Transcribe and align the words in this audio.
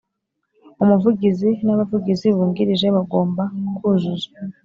Umuvugizi 0.83 1.49
n 1.65 1.67
abavugizi 1.73 2.27
bungirije 2.35 2.87
bagomba 2.95 3.43
kuzuza 3.75 4.29